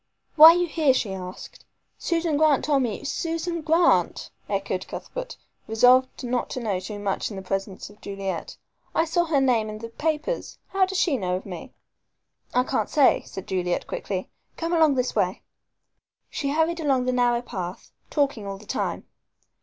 [0.35, 1.63] "Why are you here?" she asked.
[1.99, 7.29] "Susan Grant told me you" "Susan Grant!" echoed Cuthbert, resolved not to know too much
[7.29, 8.57] in the presence of Juliet.
[8.95, 10.57] "I saw her name in the papers.
[10.69, 11.75] How does she know me?"
[12.51, 15.43] "I can't say," said Juliet quickly; "come along this way."
[16.31, 19.05] She hurried along the narrow path, talking all the time.